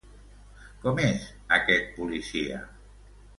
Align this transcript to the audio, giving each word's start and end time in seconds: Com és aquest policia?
Com 0.85 1.01
és 1.03 1.27
aquest 1.59 1.93
policia? 1.99 2.63